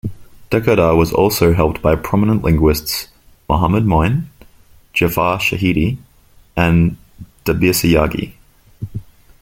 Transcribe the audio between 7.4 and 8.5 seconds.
Dabirsiyaghi.